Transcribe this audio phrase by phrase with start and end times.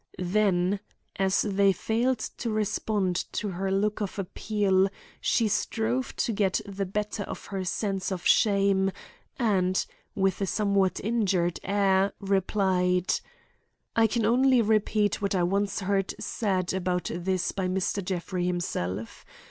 [0.17, 0.79] Then,
[1.17, 4.89] as they failed to respond to her look of appeal,
[5.19, 8.89] she strove to get the better of her sense of shame
[9.37, 9.85] and,
[10.15, 13.13] with a somewhat injured air, replied:
[13.95, 18.03] "I can only repeat what I once heard said about this by Mr.
[18.03, 19.23] Jeffrey himself.